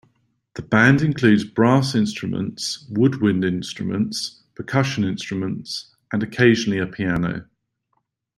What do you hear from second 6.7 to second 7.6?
a piano.